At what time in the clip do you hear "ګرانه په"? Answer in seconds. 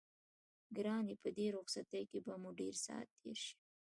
0.75-1.29